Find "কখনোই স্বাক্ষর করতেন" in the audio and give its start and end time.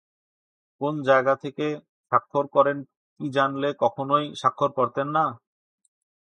3.83-5.07